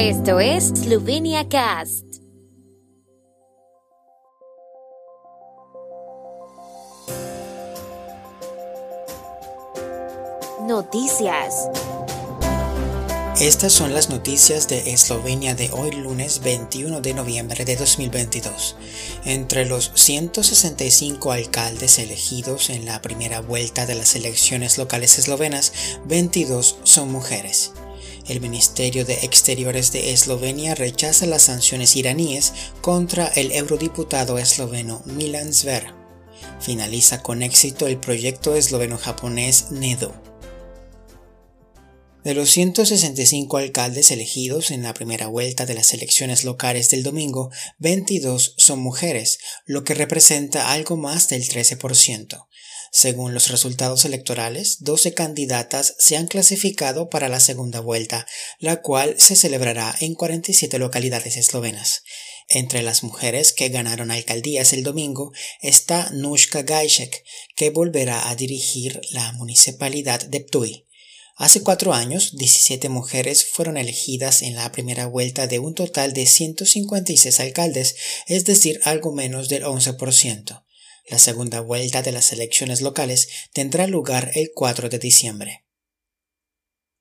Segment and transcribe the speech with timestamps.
[0.00, 2.04] Esto es Slovenia Cast.
[10.68, 11.68] Noticias.
[13.40, 18.76] Estas son las noticias de Eslovenia de hoy lunes 21 de noviembre de 2022.
[19.24, 25.72] Entre los 165 alcaldes elegidos en la primera vuelta de las elecciones locales eslovenas,
[26.06, 27.72] 22 son mujeres.
[28.28, 35.54] El Ministerio de Exteriores de Eslovenia rechaza las sanciones iraníes contra el eurodiputado esloveno Milan
[35.54, 35.94] Zver.
[36.60, 40.28] Finaliza con éxito el proyecto esloveno-japonés NEDO
[42.28, 47.50] de los 165 alcaldes elegidos en la primera vuelta de las elecciones locales del domingo,
[47.78, 52.46] 22 son mujeres, lo que representa algo más del 13%.
[52.90, 58.26] Según los resultados electorales, 12 candidatas se han clasificado para la segunda vuelta,
[58.58, 62.02] la cual se celebrará en 47 localidades eslovenas.
[62.48, 67.22] Entre las mujeres que ganaron alcaldías el domingo está Nushka Gajcek,
[67.56, 70.88] que volverá a dirigir la municipalidad de Ptuj.
[71.36, 76.26] Hace cuatro años, 17 mujeres fueron elegidas en la primera vuelta de un total de
[76.26, 77.94] 156 alcaldes,
[78.26, 80.64] es decir, algo menos del 11%.
[81.08, 85.67] La segunda vuelta de las elecciones locales tendrá lugar el 4 de diciembre.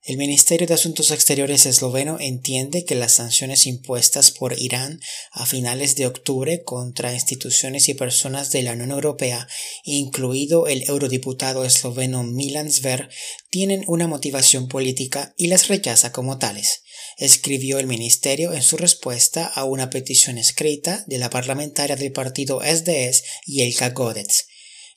[0.07, 5.01] El Ministerio de Asuntos Exteriores esloveno entiende que las sanciones impuestas por Irán
[5.33, 9.49] a finales de octubre contra instituciones y personas de la Unión Europea,
[9.83, 13.09] incluido el eurodiputado esloveno Milan Zver,
[13.49, 16.83] tienen una motivación política y las rechaza como tales,
[17.17, 22.61] escribió el Ministerio en su respuesta a una petición escrita de la parlamentaria del partido
[22.61, 24.47] SDS Yelka Godets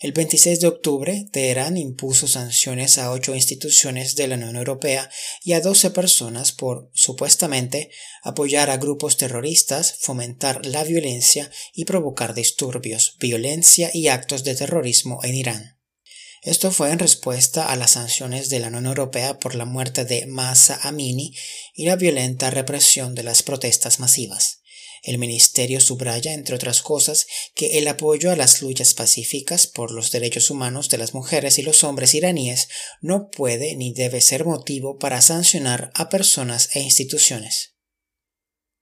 [0.01, 5.11] el 26 de octubre, Teherán impuso sanciones a ocho instituciones de la Unión Europea
[5.45, 7.91] y a 12 personas por, supuestamente,
[8.23, 15.21] apoyar a grupos terroristas, fomentar la violencia y provocar disturbios, violencia y actos de terrorismo
[15.23, 15.81] en Irán.
[16.43, 20.25] Esto fue en respuesta a las sanciones de la Unión Europea por la muerte de
[20.25, 21.35] Masa Amini
[21.75, 24.60] y la violenta represión de las protestas masivas.
[25.03, 30.11] El ministerio subraya, entre otras cosas, que el apoyo a las luchas pacíficas por los
[30.11, 32.69] derechos humanos de las mujeres y los hombres iraníes
[33.01, 37.75] no puede ni debe ser motivo para sancionar a personas e instituciones.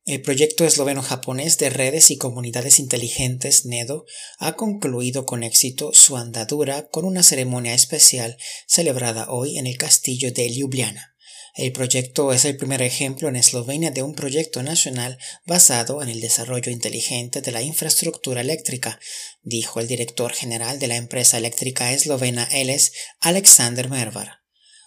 [0.08, 4.06] El proyecto esloveno-japonés de redes y comunidades inteligentes NEDO
[4.38, 10.32] ha concluido con éxito su andadura con una ceremonia especial celebrada hoy en el castillo
[10.32, 11.14] de Ljubljana.
[11.54, 16.20] El proyecto es el primer ejemplo en Eslovenia de un proyecto nacional basado en el
[16.20, 19.00] desarrollo inteligente de la infraestructura eléctrica,
[19.42, 24.38] dijo el director general de la empresa eléctrica eslovena ELES, Alexander Mervar.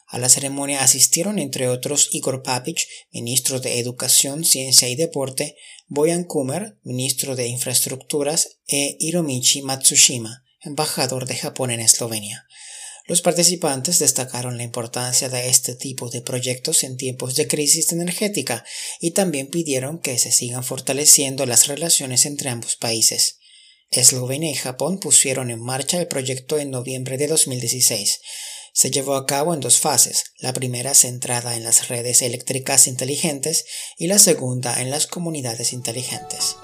[0.08, 5.56] A la ceremonia asistieron entre otros Igor Papic, ministro de Educación, Ciencia y Deporte,
[5.88, 12.46] Boyan Kumer, ministro de Infraestructuras, e Hiromichi Matsushima, embajador de Japón en Eslovenia.
[13.08, 18.64] Los participantes destacaron la importancia de este tipo de proyectos en tiempos de crisis energética
[19.00, 23.40] y también pidieron que se sigan fortaleciendo las relaciones entre ambos países.
[23.90, 28.22] Eslovenia y Japón pusieron en marcha el proyecto en noviembre de 2016.
[28.74, 33.66] Se llevó a cabo en dos fases, la primera centrada en las redes eléctricas inteligentes
[33.98, 36.56] y la segunda en las comunidades inteligentes.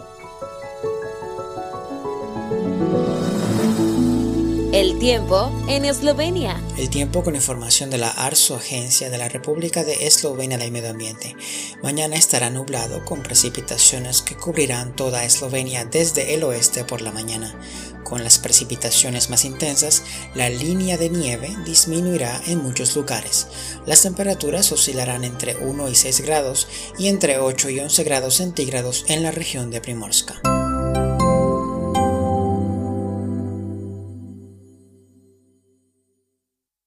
[4.78, 6.62] El tiempo en Eslovenia.
[6.78, 10.92] El tiempo con información de la ARSO, Agencia de la República de Eslovenia del Medio
[10.92, 11.36] Ambiente.
[11.82, 17.60] Mañana estará nublado con precipitaciones que cubrirán toda Eslovenia desde el oeste por la mañana.
[18.04, 20.04] Con las precipitaciones más intensas,
[20.36, 23.48] la línea de nieve disminuirá en muchos lugares.
[23.88, 26.68] Las temperaturas oscilarán entre 1 y 6 grados
[27.00, 30.40] y entre 8 y 11 grados centígrados en la región de Primorska.